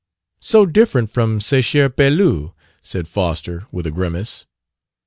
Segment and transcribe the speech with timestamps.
[0.39, 4.47] "So different from ce cher Pelouse," said Foster, with a grimace.